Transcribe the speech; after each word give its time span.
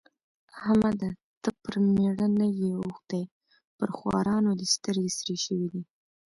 احمده! 0.61 1.09
ته 1.41 1.49
پر 1.61 1.75
مېړه 1.93 2.27
نه 2.39 2.47
يې 2.59 2.69
اوښتی؛ 2.81 3.23
پر 3.77 3.89
خوارانو 3.97 4.51
دې 4.59 4.67
سترګې 4.75 5.11
سرې 5.17 5.35
شوې 5.45 5.67
دي. 5.73 5.83